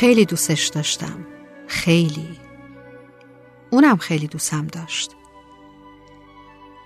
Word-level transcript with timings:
خیلی 0.00 0.24
دوستش 0.24 0.66
داشتم. 0.66 1.26
خیلی. 1.66 2.38
اونم 3.70 3.96
خیلی 3.96 4.26
دوستم 4.26 4.66
داشت. 4.66 5.16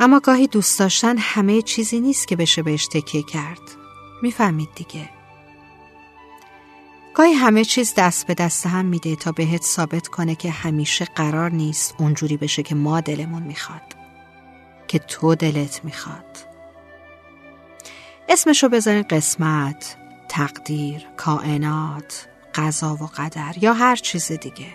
اما 0.00 0.20
گاهی 0.20 0.46
دوست 0.46 0.78
داشتن 0.78 1.18
همه 1.18 1.62
چیزی 1.62 2.00
نیست 2.00 2.28
که 2.28 2.36
بشه 2.36 2.62
بهش 2.62 2.86
تکیه 2.86 3.22
کرد. 3.22 3.60
می‌فهمید 4.22 4.68
دیگه. 4.74 5.10
گاهی 7.14 7.32
همه 7.32 7.64
چیز 7.64 7.94
دست 7.96 8.26
به 8.26 8.34
دست 8.34 8.66
هم 8.66 8.84
میده 8.84 9.16
تا 9.16 9.32
بهت 9.32 9.62
ثابت 9.62 10.08
کنه 10.08 10.34
که 10.34 10.50
همیشه 10.50 11.04
قرار 11.04 11.50
نیست 11.50 11.94
اونجوری 11.98 12.36
بشه 12.36 12.62
که 12.62 12.74
ما 12.74 13.00
دلمون 13.00 13.42
می‌خواد. 13.42 13.96
که 14.88 14.98
تو 14.98 15.34
دلت 15.34 15.80
می‌خواد. 15.84 16.38
اسمشو 18.28 18.68
بذارین 18.68 19.04
قسمت 19.10 19.96
تقدیر 20.28 21.06
کائنات. 21.16 22.27
قضا 22.54 22.94
و 22.94 23.06
قدر 23.16 23.54
یا 23.60 23.72
هر 23.72 23.96
چیز 23.96 24.32
دیگه. 24.32 24.66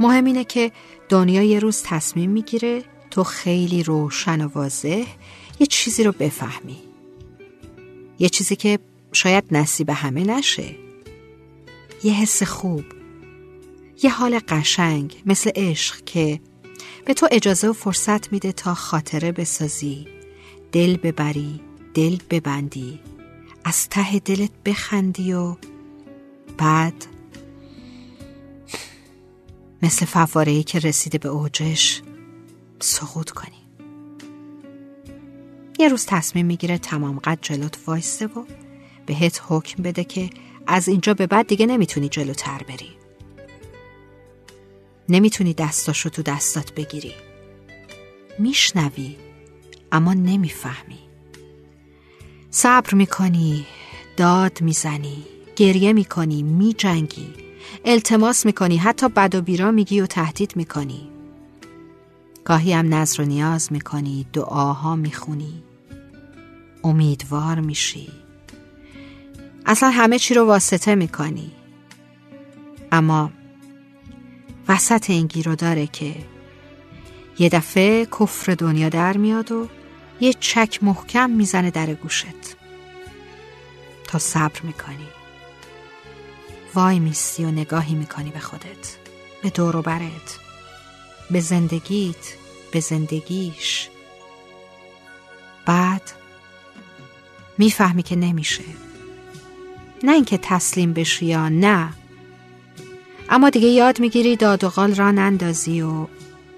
مهم 0.00 0.24
اینه 0.24 0.44
که 0.44 0.72
دنیا 1.08 1.42
یه 1.42 1.58
روز 1.58 1.82
تصمیم 1.82 2.30
می‌گیره 2.30 2.82
تو 3.10 3.24
خیلی 3.24 3.82
روشن 3.82 4.44
و 4.44 4.48
واضح 4.48 5.06
یه 5.60 5.66
چیزی 5.66 6.04
رو 6.04 6.12
بفهمی. 6.12 6.78
یه 8.18 8.28
چیزی 8.28 8.56
که 8.56 8.78
شاید 9.12 9.44
نصیب 9.50 9.90
همه 9.90 10.24
نشه. 10.24 10.76
یه 12.04 12.12
حس 12.12 12.42
خوب. 12.42 12.84
یه 14.02 14.10
حال 14.10 14.40
قشنگ 14.48 15.22
مثل 15.26 15.50
عشق 15.54 16.04
که 16.04 16.40
به 17.04 17.14
تو 17.14 17.28
اجازه 17.30 17.68
و 17.68 17.72
فرصت 17.72 18.32
میده 18.32 18.52
تا 18.52 18.74
خاطره 18.74 19.32
بسازی. 19.32 20.06
دل 20.72 20.96
ببری 20.96 21.60
دل 21.94 22.16
ببندی. 22.30 23.00
از 23.64 23.88
ته 23.88 24.18
دلت 24.18 24.50
بخندی 24.64 25.32
و 25.32 25.56
بعد 26.58 27.06
مثل 29.82 30.06
فوارهی 30.06 30.62
که 30.62 30.78
رسیده 30.78 31.18
به 31.18 31.28
اوجش 31.28 32.02
سقوط 32.80 33.30
کنی. 33.30 33.56
یه 35.78 35.88
روز 35.88 36.06
تصمیم 36.06 36.46
می‌گیره 36.46 36.78
تمام 36.78 37.18
قد 37.18 37.38
جلوت 37.42 37.78
وایسته 37.86 38.26
و 38.26 38.44
بهت 39.06 39.42
حکم 39.48 39.82
بده 39.82 40.04
که 40.04 40.30
از 40.66 40.88
اینجا 40.88 41.14
به 41.14 41.26
بعد 41.26 41.46
دیگه 41.46 41.66
نمی‌تونی 41.66 42.08
جلوتر 42.08 42.62
بری. 42.68 42.90
نمی‌تونی 45.08 45.54
دستاشو 45.54 46.08
تو 46.08 46.22
دستات 46.22 46.74
بگیری. 46.74 47.14
میشنوی 48.38 49.16
اما 49.92 50.14
نمی‌فهمی. 50.14 50.98
صبر 52.50 52.94
می‌کنی 52.94 53.66
داد 54.16 54.62
می‌زنی. 54.62 55.24
گریه 55.56 55.92
می‌کنی 55.92 56.42
میجنگی. 56.42 57.34
التماس 57.84 58.46
می‌کنی 58.46 58.76
حتی 58.76 59.08
بد 59.08 59.34
و 59.34 59.42
بیرا 59.42 59.70
میگی 59.70 60.00
و 60.00 60.06
تهدید 60.06 60.56
می‌کنی. 60.56 61.08
گاهی 62.44 62.72
هم 62.72 62.94
نظر 62.94 63.22
و 63.22 63.26
نیاز 63.26 63.72
می‌کنی 63.72 64.26
دعاها 64.32 64.96
می‌خونی. 64.96 65.62
امیدوار 66.84 67.60
میشی. 67.60 68.08
اصلا 69.66 69.90
همه 69.90 70.18
چی 70.18 70.34
رو 70.34 70.44
واسطه 70.44 70.94
می‌کنی. 70.94 71.50
اما 72.92 73.30
وسط 74.68 75.10
این 75.10 75.26
گیرو 75.26 75.54
داره 75.54 75.86
که 75.86 76.14
یه 77.38 77.48
دفعه 77.48 78.06
کفر 78.06 78.54
دنیا 78.54 78.88
در 78.88 79.16
میاد 79.16 79.52
و 79.52 79.68
یه 80.20 80.32
چک 80.32 80.78
محکم 80.82 81.30
می‌زنه 81.30 81.70
در 81.70 81.94
گوشت. 81.94 82.56
تا 84.04 84.18
صبر 84.18 84.60
می‌کنی. 84.62 85.08
وای 86.74 86.98
میستی 86.98 87.44
و 87.44 87.50
نگاهی 87.50 87.94
می‌کنی 87.94 88.30
به 88.30 88.38
خودت 88.38 88.96
به 89.42 89.50
دور 89.50 89.76
و 89.76 89.82
برت 89.82 90.38
به 91.30 91.40
زندگیت 91.40 92.34
به 92.72 92.80
زندگیش. 92.80 93.88
بعد 95.66 96.12
می‌فهمی 97.58 98.02
که 98.02 98.16
نمیشه. 98.16 98.64
نه 100.02 100.12
اینکه 100.12 100.38
تسلیم 100.42 100.92
بشی 100.92 101.26
یا 101.26 101.48
نه. 101.48 101.92
اما 103.30 103.50
دیگه 103.50 103.68
یاد 103.68 104.00
می‌گیری 104.00 104.36
داد 104.36 104.64
و 104.64 104.68
قال 104.68 104.94
را 104.94 105.10
نندازی 105.10 105.82
و 105.82 106.06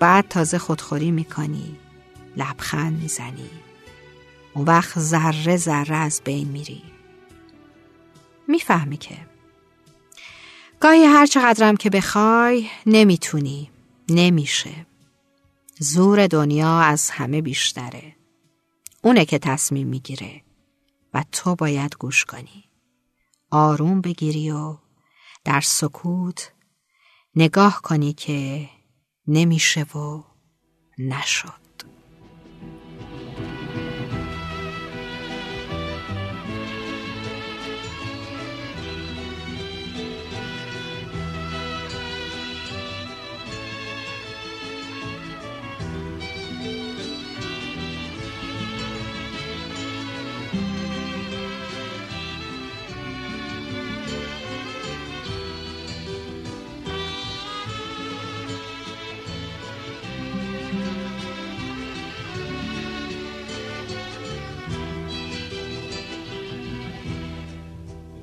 بعد 0.00 0.28
تازه 0.28 0.58
خودخوری 0.58 1.10
می‌کنی. 1.10 1.76
لبخند 2.36 3.02
می‌زنی. 3.02 3.50
اون 4.54 4.64
وقت 4.64 4.98
ذره 4.98 5.56
ذره 5.56 5.96
از 5.96 6.20
بین 6.24 6.48
میری. 6.48 6.82
می‌فهمی 8.48 8.96
که 8.96 9.29
گاهی 10.80 11.04
هر 11.04 11.26
چقدرم 11.26 11.76
که 11.76 11.90
بخوای 11.90 12.68
نمی‌تونی 12.86 13.70
نمیشه. 14.08 14.86
زور 15.78 16.26
دنیا 16.26 16.80
از 16.80 17.10
همه 17.10 17.42
بیشتره. 17.42 18.16
اونه 19.02 19.24
که 19.24 19.38
تصمیم 19.38 19.88
می‌گیره 19.88 20.42
و 21.14 21.24
تو 21.32 21.54
باید 21.54 21.96
گوش 21.98 22.24
کنی. 22.24 22.64
آروم 23.50 24.00
بگیری 24.00 24.50
و 24.50 24.76
در 25.44 25.60
سکوت 25.60 26.52
نگاه 27.36 27.82
کنی 27.82 28.12
که 28.12 28.68
نمیشه 29.26 29.82
و 29.82 30.22
نشد. 30.98 31.69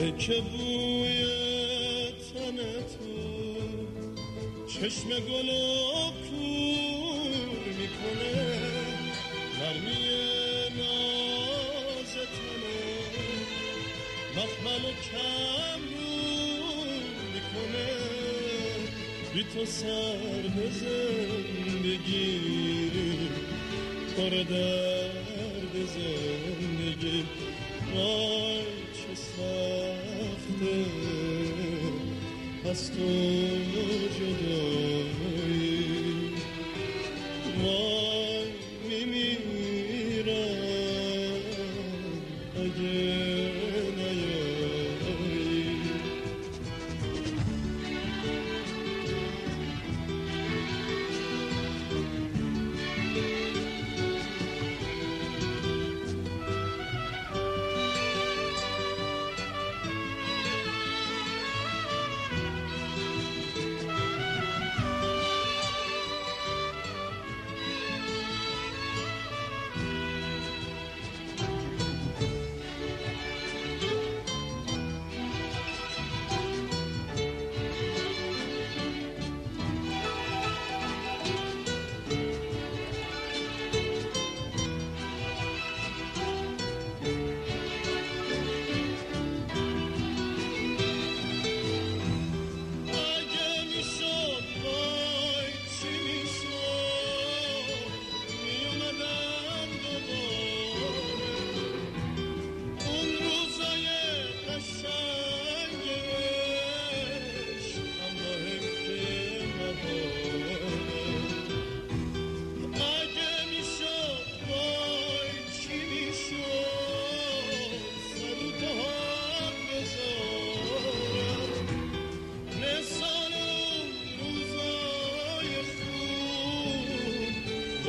که 0.00 0.40
بوی 0.40 1.24
تن 2.34 2.56
تو 2.56 3.12
چشم 4.66 5.08
گل 5.08 5.48
و 5.48 6.10
کور 6.10 7.64
می‌کنه 7.78 8.34
نرمی 9.60 10.04
ناز 10.78 12.12
تنه 12.14 12.82
مخمل 14.36 14.84
کم 15.10 15.82
می‌کنه. 17.34 17.90
بی 19.34 19.42
تو 19.54 19.62
سر 19.66 20.42
به 20.56 20.66
زندگی 20.70 22.40
پر 24.16 24.30
درد 24.30 25.74
زندگی. 25.86 27.24
وای 27.94 28.89
چه 29.10 29.16
سخته 29.16 30.84
از 32.70 32.90
تو 32.92 33.08
جدایی. 34.16 35.10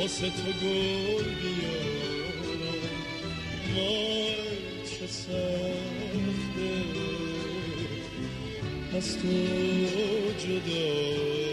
واسه 0.01 0.29
تو 0.29 0.51
گل 0.65 1.23
بیارم. 1.23 2.81
وای 3.75 4.35
چه 4.89 5.07
سخته. 5.07 6.71
از 8.97 9.17
تو 9.17 9.27
جدایی 10.39 11.50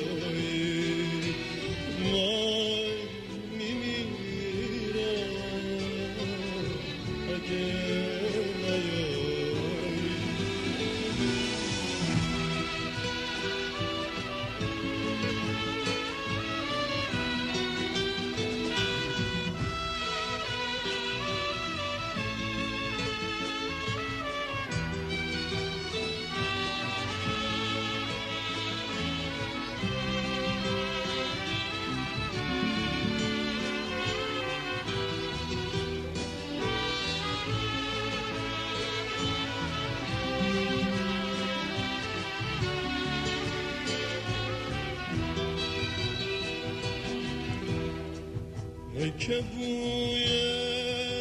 که 49.21 49.41
بوی 49.41 50.27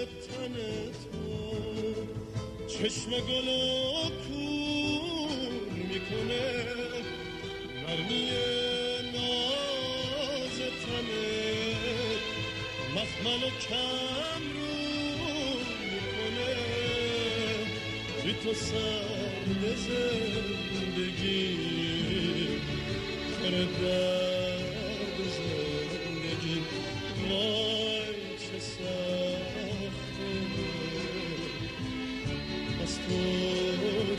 تن 0.06 0.56
تو 1.04 1.26
چشم 2.68 3.12
گل 3.12 3.50
کور 4.28 5.72
می‌کنه. 5.74 6.48
نرمی 7.88 8.30
ناز 9.14 10.58
تنه 10.82 11.76
مخمل 12.96 13.44
و 13.44 13.50
کم 13.50 14.44
رو 14.56 14.76
می‌کنه. 15.82 16.56
بی 18.24 18.34
تو 18.44 18.54
سر 18.54 19.76
زندگی. 20.74 21.58
پر 23.42 23.54